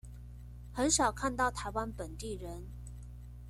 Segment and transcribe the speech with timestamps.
[0.73, 2.63] 很少看到台灣本地人